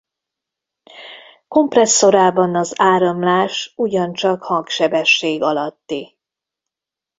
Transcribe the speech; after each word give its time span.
Kompresszorában 1.47 2.55
az 2.55 2.73
áramlás 2.75 3.73
ugyancsak 3.77 4.43
hangsebesség 4.43 5.41
alatti. 5.41 6.17